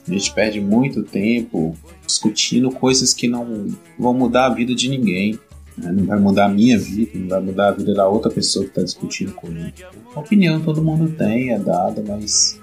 A 0.06 0.12
gente 0.12 0.32
perde 0.32 0.60
muito 0.60 1.02
tempo 1.02 1.76
discutindo 2.06 2.70
coisas 2.70 3.12
que 3.12 3.26
não 3.26 3.68
vão 3.98 4.14
mudar 4.14 4.46
a 4.46 4.54
vida 4.54 4.74
de 4.74 4.88
ninguém. 4.88 5.38
Né? 5.76 5.92
Não 5.92 6.04
vai 6.04 6.18
mudar 6.18 6.46
a 6.46 6.48
minha 6.48 6.78
vida, 6.78 7.10
não 7.14 7.28
vai 7.28 7.40
mudar 7.40 7.68
a 7.68 7.72
vida 7.72 7.92
da 7.92 8.08
outra 8.08 8.30
pessoa 8.30 8.64
que 8.64 8.70
está 8.70 8.82
discutindo 8.82 9.32
comigo. 9.32 9.72
A 10.14 10.20
opinião 10.20 10.60
todo 10.60 10.82
mundo 10.82 11.12
tem, 11.16 11.50
é 11.50 11.58
dada, 11.58 12.02
mas 12.06 12.60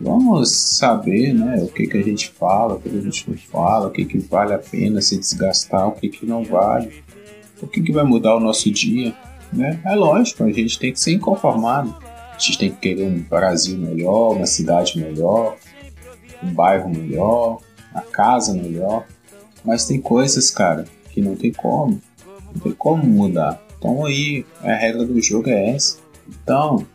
vamos 0.00 0.50
saber 0.50 1.32
né, 1.32 1.62
o 1.62 1.68
que, 1.68 1.86
que 1.86 1.96
a 1.96 2.02
gente 2.02 2.30
fala, 2.30 2.74
o 2.74 2.80
que, 2.80 2.88
a 2.88 3.00
gente 3.00 3.30
não 3.30 3.38
fala, 3.38 3.86
o 3.86 3.90
que, 3.90 4.04
que 4.04 4.18
vale 4.18 4.52
a 4.52 4.58
pena 4.58 5.00
se 5.00 5.16
desgastar, 5.16 5.88
o 5.88 5.92
que, 5.92 6.08
que 6.08 6.26
não 6.26 6.42
vale, 6.42 6.90
o 7.62 7.66
que, 7.66 7.80
que 7.80 7.92
vai 7.92 8.04
mudar 8.04 8.36
o 8.36 8.40
nosso 8.40 8.70
dia. 8.70 9.14
Né? 9.52 9.80
É 9.84 9.94
lógico, 9.94 10.42
a 10.42 10.50
gente 10.50 10.78
tem 10.78 10.92
que 10.92 11.00
ser 11.00 11.12
inconformado. 11.12 11.94
A 12.34 12.38
gente 12.38 12.58
tem 12.58 12.70
que 12.70 12.78
querer 12.78 13.06
um 13.06 13.20
Brasil 13.20 13.78
melhor, 13.78 14.36
uma 14.36 14.46
cidade 14.46 14.98
melhor, 14.98 15.56
um 16.42 16.52
bairro 16.52 16.90
melhor, 16.90 17.60
uma 17.92 18.02
casa 18.02 18.52
melhor. 18.52 19.06
Mas 19.64 19.86
tem 19.86 20.00
coisas, 20.00 20.50
cara, 20.50 20.84
que 21.10 21.20
não 21.20 21.36
tem 21.36 21.52
como. 21.52 22.00
Não 22.52 22.60
tem 22.60 22.72
como 22.72 23.04
mudar. 23.04 23.62
Então 23.78 24.04
aí 24.04 24.44
a 24.62 24.74
regra 24.74 25.04
do 25.04 25.20
jogo 25.22 25.48
é 25.48 25.70
essa. 25.70 25.98
Então, 26.28 26.86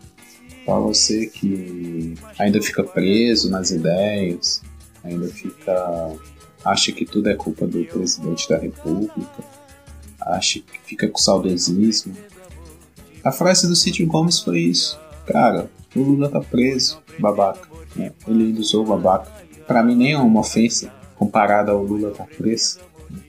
para 0.65 0.79
você 0.79 1.27
que 1.27 2.15
ainda 2.37 2.61
fica 2.61 2.83
preso 2.83 3.49
nas 3.49 3.71
ideias, 3.71 4.61
ainda 5.03 5.27
fica 5.29 6.17
acha 6.63 6.91
que 6.91 7.05
tudo 7.05 7.29
é 7.29 7.35
culpa 7.35 7.65
do 7.65 7.83
presidente 7.85 8.49
da 8.49 8.57
república, 8.57 9.43
acha 10.21 10.59
que 10.59 10.79
fica 10.85 11.07
com 11.07 11.17
saudosismo. 11.17 12.13
A 13.23 13.31
frase 13.31 13.67
do 13.67 13.75
Cid 13.75 14.05
Gomes 14.05 14.39
foi 14.39 14.59
isso. 14.59 14.99
Cara, 15.31 15.69
o 15.95 16.01
Lula 16.01 16.27
tá 16.27 16.39
preso, 16.39 17.01
babaca. 17.19 17.69
Né? 17.95 18.11
Ele 18.27 18.45
ainda 18.45 18.59
usou 18.61 18.83
babaca. 18.83 19.31
Para 19.67 19.83
mim 19.83 19.95
nem 19.95 20.13
é 20.13 20.17
uma 20.17 20.39
ofensa 20.39 20.91
comparada 21.15 21.71
ao 21.71 21.83
Lula 21.83 22.11
tá 22.11 22.25
preso. 22.25 22.79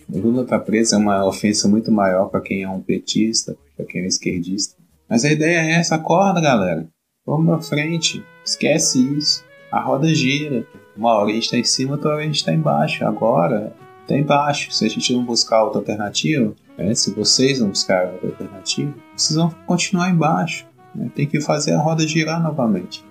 O 0.09 0.19
Lula 0.19 0.45
tá 0.45 0.59
preso 0.59 0.95
é 0.95 0.99
uma 0.99 1.27
ofensa 1.27 1.69
muito 1.69 1.93
maior 1.93 2.27
para 2.31 2.41
quem 2.41 2.63
é 2.63 2.69
um 2.69 2.81
petista, 2.81 3.57
para 3.77 3.85
quem 3.85 4.01
é 4.01 4.05
um 4.05 4.09
esquerdista. 4.09 4.77
Mas 5.09 5.25
a 5.25 5.31
ideia 5.31 5.61
é 5.61 5.73
essa, 5.73 5.97
acorda, 5.97 6.41
galera. 6.41 6.89
Vamos 7.27 7.47
pra 7.47 7.61
frente. 7.61 8.25
Esquece 8.45 8.99
isso. 9.17 9.45
A 9.71 9.81
roda 9.81 10.15
gira. 10.15 10.67
Uma 10.97 11.15
hora 11.15 11.31
a 11.31 11.35
gente 11.35 11.51
tá 11.51 11.59
em 11.59 11.65
cima, 11.65 11.93
outra 11.93 12.13
hora 12.13 12.23
a 12.23 12.27
gente 12.27 12.45
tá 12.45 12.53
embaixo. 12.53 13.05
Agora 13.05 13.75
tá 14.07 14.17
embaixo. 14.17 14.73
Se 14.73 14.87
a 14.87 14.89
gente 14.89 15.13
não 15.13 15.25
buscar 15.25 15.65
outra 15.65 15.81
alternativa, 15.81 16.55
né? 16.79 16.95
se 16.95 17.13
vocês 17.13 17.61
não 17.61 17.69
buscarem 17.69 18.13
outra 18.13 18.29
alternativa, 18.31 18.95
vocês 19.17 19.37
vão 19.37 19.51
continuar 19.67 20.11
embaixo. 20.11 20.70
Né? 20.95 21.11
Tem 21.15 21.27
que 21.27 21.41
fazer 21.41 21.73
a 21.73 21.81
roda 21.81 22.07
girar 22.07 22.43
novamente. 22.43 23.05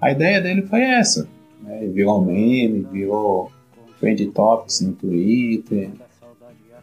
A 0.00 0.10
ideia 0.10 0.40
dele 0.40 0.62
foi 0.62 0.82
essa. 0.82 1.28
Né? 1.62 1.86
Virou 1.86 2.24
meme, 2.24 2.86
virou 2.90 3.50
trend 4.00 4.26
topics 4.26 4.80
no 4.80 4.92
Twitter. 4.92 5.90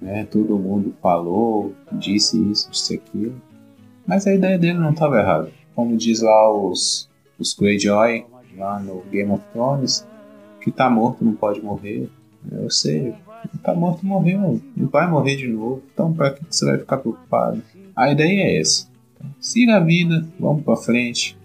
Né? 0.02 0.26
Todo 0.26 0.58
mundo 0.58 0.94
falou, 1.02 1.74
disse 1.92 2.42
isso, 2.50 2.70
disse 2.72 2.96
aquilo. 2.96 3.42
Mas 4.08 4.26
a 4.26 4.34
ideia 4.34 4.58
dele 4.58 4.80
não 4.80 4.92
estava 4.92 5.20
errada 5.20 5.60
como 5.80 5.96
diz 5.96 6.20
lá 6.20 6.52
os, 6.54 7.10
os 7.40 7.54
Greyjoy, 7.54 8.26
lá 8.58 8.82
no 8.82 9.02
Game 9.10 9.32
of 9.32 9.42
Thrones, 9.54 10.06
que 10.60 10.70
tá 10.74 10.90
morto 10.90 11.24
não 11.24 11.34
pode 11.34 11.62
morrer. 11.62 12.10
Eu 12.52 12.70
sei, 12.70 13.16
tá 13.64 13.74
morto, 13.74 14.06
morreu. 14.06 14.60
Não 14.76 14.90
vai 14.90 15.10
morrer 15.10 15.38
de 15.38 15.48
novo. 15.48 15.82
Então, 15.94 16.12
pra 16.12 16.32
que 16.32 16.42
você 16.50 16.66
vai 16.66 16.78
ficar 16.80 16.98
preocupado? 16.98 17.64
A 17.96 18.12
ideia 18.12 18.44
é 18.44 18.60
essa. 18.60 18.90
Siga 19.40 19.78
a 19.78 19.80
vida, 19.80 20.28
vamos 20.40 20.64
pra 20.64 20.76
frente. 20.76 21.38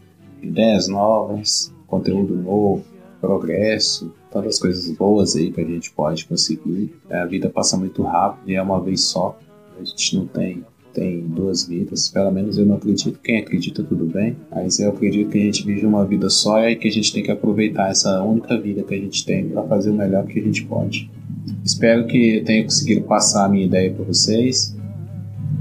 Ideias 0.43 0.89
novas, 0.89 1.73
conteúdo 1.87 2.35
novo, 2.37 2.85
progresso, 3.21 4.13
tantas 4.31 4.59
coisas 4.59 4.91
boas 4.97 5.35
aí 5.37 5.51
que 5.51 5.61
a 5.61 5.65
gente 5.65 5.91
pode 5.93 6.27
conseguir. 6.27 6.95
A 7.11 7.25
vida 7.25 7.49
passa 7.49 7.77
muito 7.77 8.03
rápido 8.03 8.51
e 8.51 8.55
é 8.55 8.63
uma 8.63 8.81
vez 8.81 9.03
só. 9.03 9.39
A 9.81 9.85
gente 9.85 10.17
não 10.17 10.27
tem 10.27 10.65
tem 10.95 11.21
duas 11.27 11.67
vidas, 11.67 12.09
pelo 12.09 12.31
menos 12.31 12.57
eu 12.57 12.65
não 12.65 12.77
acredito. 12.77 13.19
Quem 13.19 13.39
acredita, 13.39 13.83
tudo 13.83 14.07
bem, 14.07 14.37
mas 14.51 14.79
eu 14.79 14.91
acredito 14.91 15.31
que 15.31 15.39
a 15.39 15.43
gente 15.43 15.67
vive 15.67 15.85
uma 15.85 16.07
vida 16.07 16.31
só 16.31 16.63
e 16.69 16.77
que 16.77 16.87
a 16.87 16.93
gente 16.93 17.13
tem 17.13 17.23
que 17.23 17.33
aproveitar 17.33 17.91
essa 17.91 18.23
única 18.23 18.59
vida 18.59 18.83
que 18.85 18.95
a 18.95 18.99
gente 18.99 19.27
tem 19.27 19.49
para 19.49 19.65
fazer 19.65 19.91
o 19.91 19.95
melhor 19.95 20.25
que 20.25 20.39
a 20.39 20.43
gente 20.43 20.65
pode. 20.65 21.11
Espero 21.65 22.07
que 22.07 22.43
tenha 22.47 22.63
conseguido 22.63 23.03
passar 23.03 23.47
a 23.47 23.49
minha 23.49 23.67
ideia 23.67 23.93
para 23.93 24.05
vocês. 24.05 24.75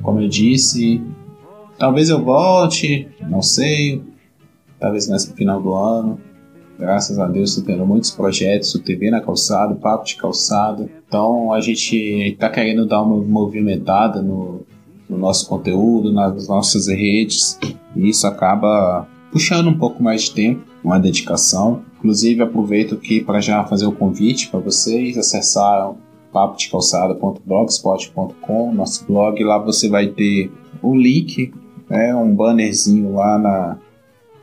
Como 0.03 0.21
eu 0.21 0.29
disse, 0.29 1.01
talvez 1.77 2.09
eu 2.09 2.23
volte, 2.23 3.07
não 3.21 3.41
sei, 3.41 4.01
talvez 4.79 5.07
nesse 5.07 5.33
final 5.33 5.61
do 5.61 5.73
ano. 5.73 6.19
Graças 6.77 7.19
a 7.19 7.27
Deus 7.27 7.51
estou 7.51 7.63
tendo 7.63 7.85
muitos 7.85 8.11
projetos, 8.11 8.73
o 8.75 8.79
TV 8.79 9.11
na 9.11 9.21
calçada, 9.21 9.73
o 9.73 9.77
Papo 9.77 10.05
de 10.05 10.15
Calçada. 10.15 10.89
Então 11.07 11.53
a 11.53 11.61
gente 11.61 11.95
está 11.95 12.49
querendo 12.49 12.85
dar 12.85 13.01
uma 13.01 13.23
movimentada 13.23 14.21
no, 14.21 14.65
no 15.07 15.17
nosso 15.17 15.47
conteúdo, 15.47 16.11
nas 16.11 16.47
nossas 16.47 16.87
redes, 16.87 17.59
e 17.95 18.09
isso 18.09 18.25
acaba 18.25 19.07
puxando 19.31 19.67
um 19.67 19.77
pouco 19.77 20.01
mais 20.01 20.23
de 20.23 20.31
tempo, 20.31 20.63
uma 20.83 20.99
dedicação. 20.99 21.83
Inclusive, 21.99 22.41
aproveito 22.41 22.95
aqui 22.95 23.23
para 23.23 23.39
já 23.39 23.63
fazer 23.63 23.85
o 23.85 23.91
convite 23.91 24.49
para 24.49 24.59
vocês 24.59 25.17
acessar 25.17 25.93
papodecalçada.blogspot.com, 26.33 28.73
nosso 28.73 29.05
blog. 29.05 29.41
Lá 29.43 29.57
você 29.57 29.87
vai 29.87 30.07
ter 30.07 30.51
o 30.81 30.93
link, 30.95 31.53
né, 31.93 32.15
um 32.15 32.33
bannerzinho 32.33 33.13
lá 33.13 33.37
na, 33.37 33.77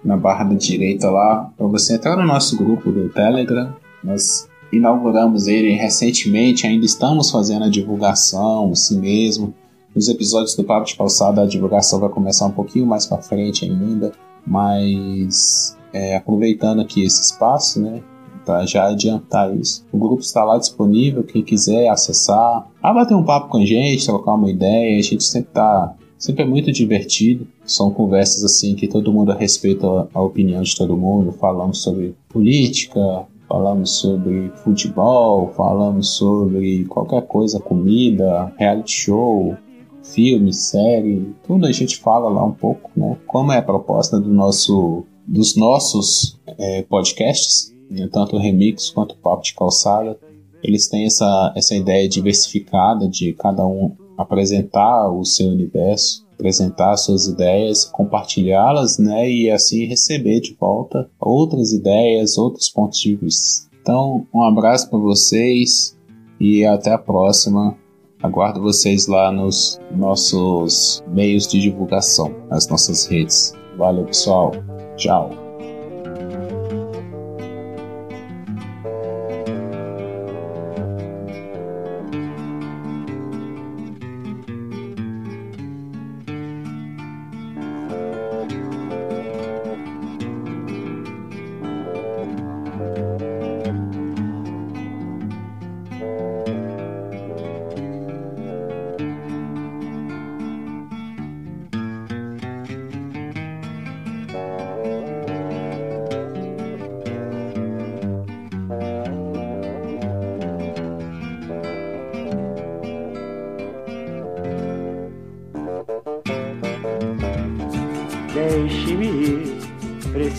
na 0.05 0.17
barra 0.17 0.45
da 0.45 0.55
direita 0.55 1.11
lá 1.11 1.51
para 1.57 1.67
você 1.67 1.95
entrar 1.95 2.17
no 2.17 2.25
nosso 2.25 2.57
grupo 2.57 2.93
do 2.93 3.09
Telegram. 3.09 3.75
Nós 4.05 4.49
inauguramos 4.73 5.49
ele 5.49 5.73
recentemente, 5.73 6.65
ainda 6.65 6.87
estamos 6.87 7.29
fazendo 7.29 7.65
a 7.65 7.69
divulgação, 7.69 8.71
assim 8.71 9.01
mesmo. 9.01 9.53
Nos 9.95 10.09
episódios 10.09 10.55
do 10.55 10.63
Papo 10.63 10.87
de 10.87 10.95
Calçada 10.95 11.43
a 11.43 11.47
divulgação 11.47 11.99
vai 11.99 12.09
começar 12.09 12.47
um 12.47 12.53
pouquinho 12.53 12.87
mais 12.87 13.05
para 13.05 13.19
frente 13.19 13.65
ainda, 13.65 14.13
mas 14.47 15.77
é, 15.93 16.17
aproveitando 16.17 16.81
aqui 16.81 17.03
esse 17.03 17.21
espaço, 17.21 17.83
né, 17.83 18.01
para 18.47 18.65
já 18.65 18.87
adiantar 18.87 19.53
isso. 19.57 19.85
O 19.93 19.99
grupo 19.99 20.23
está 20.23 20.45
lá 20.45 20.57
disponível, 20.57 21.25
quem 21.25 21.43
quiser 21.43 21.89
acessar, 21.89 22.69
ah, 22.81 22.95
bater 22.95 23.17
um 23.17 23.25
papo 23.25 23.49
com 23.49 23.59
a 23.59 23.67
gente, 23.67 24.07
trocar 24.07 24.35
uma 24.35 24.49
ideia, 24.49 25.01
a 25.01 25.03
gente 25.03 25.25
sempre 25.25 25.51
tá 25.53 25.97
sempre 26.21 26.45
é 26.45 26.47
muito 26.47 26.71
divertido. 26.71 27.49
São 27.65 27.91
conversas 27.91 28.45
assim 28.45 28.77
que 28.77 28.87
todo 28.87 29.13
mundo 29.13 29.33
respeita 29.33 30.09
a 30.13 30.23
opinião 30.23 30.63
de 30.63 30.77
todo 30.77 30.97
mundo. 30.97 31.33
Falamos 31.33 31.83
sobre 31.83 32.15
política, 32.29 33.27
falamos 33.49 33.91
sobre 33.99 34.53
futebol, 34.63 35.53
falamos 35.57 36.11
sobre 36.11 36.85
qualquer 36.85 37.27
coisa, 37.27 37.59
comida, 37.59 38.53
reality 38.57 38.93
show, 38.93 39.57
filme, 40.05 40.53
série, 40.53 41.35
tudo 41.47 41.67
a 41.67 41.73
gente 41.73 41.97
fala 41.99 42.29
lá 42.29 42.45
um 42.45 42.53
pouco, 42.53 42.91
né? 42.97 43.17
Como 43.27 43.51
é 43.53 43.59
a 43.59 43.63
proposta 43.63 44.21
do 44.21 44.31
nosso, 44.31 45.05
dos 45.27 45.57
nossos 45.57 46.39
é, 46.59 46.83
podcasts, 46.83 47.75
né? 47.91 48.09
tanto 48.11 48.37
o 48.37 48.39
Remix 48.39 48.91
quanto 48.91 49.13
o 49.13 49.19
Papo 49.19 49.43
de 49.43 49.55
Calçada, 49.55 50.19
eles 50.63 50.89
têm 50.89 51.07
essa, 51.07 51.53
essa 51.57 51.75
ideia 51.75 52.09
diversificada 52.09 53.09
de 53.09 53.33
cada 53.33 53.67
um 53.67 53.97
apresentar 54.21 55.11
o 55.11 55.25
seu 55.25 55.49
universo, 55.49 56.27
apresentar 56.33 56.97
suas 56.97 57.27
ideias, 57.27 57.85
compartilhá-las, 57.85 58.99
né, 58.99 59.31
e 59.31 59.51
assim 59.51 59.85
receber 59.85 60.41
de 60.41 60.55
volta 60.59 61.09
outras 61.19 61.73
ideias, 61.73 62.39
outros 62.39 62.69
pontos 62.69 62.99
de 63.01 63.17
vista. 63.17 63.69
Então, 63.81 64.27
um 64.35 64.43
abraço 64.43 64.89
para 64.89 64.99
vocês 64.99 65.97
e 66.39 66.65
até 66.65 66.93
a 66.93 66.99
próxima. 66.99 67.77
Aguardo 68.23 68.61
vocês 68.61 69.07
lá 69.07 69.33
nos 69.33 69.81
nossos 69.97 71.03
meios 71.09 71.49
de 71.49 71.59
divulgação, 71.59 72.35
nas 72.51 72.69
nossas 72.69 73.07
redes. 73.07 73.55
Valeu, 73.79 74.05
pessoal. 74.05 74.53
Tchau. 74.97 75.40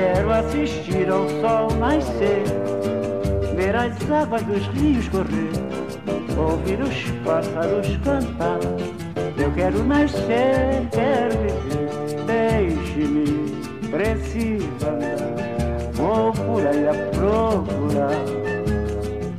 Quero 0.00 0.32
assistir 0.32 1.10
ao 1.10 1.28
sol 1.28 1.76
nascer, 1.78 2.44
ver 3.54 3.76
as 3.76 4.10
águas 4.10 4.42
dos 4.44 4.66
rios 4.68 5.06
correr, 5.10 5.52
ouvir 6.38 6.80
os 6.80 7.10
pássaros 7.22 7.98
cantar. 7.98 8.60
Eu 9.36 9.52
quero 9.52 9.84
nascer, 9.84 10.88
quero 10.90 11.36
viver, 11.42 12.24
deixe-me, 12.26 13.90
preciso 13.90 14.64
andar. 14.88 15.92
Vou 15.92 16.32
por 16.32 16.66
aí 16.66 16.88
a 16.88 16.94
procurar, 17.10 18.24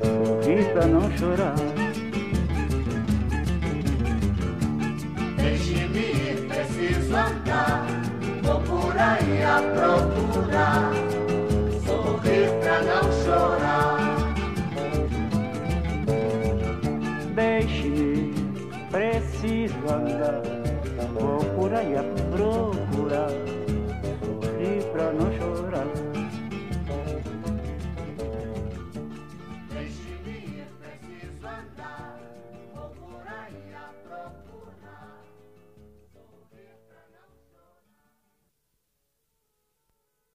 sorrir 0.03 0.71
pra 0.73 0.85
não 0.85 1.09
chorar. 1.17 1.70